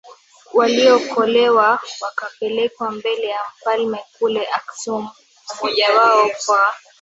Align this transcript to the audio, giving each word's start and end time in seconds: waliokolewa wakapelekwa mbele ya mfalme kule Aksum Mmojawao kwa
waliokolewa 0.53 1.79
wakapelekwa 2.01 2.91
mbele 2.91 3.27
ya 3.27 3.39
mfalme 3.57 3.99
kule 4.19 4.47
Aksum 4.55 5.09
Mmojawao 5.63 6.29
kwa 6.45 6.75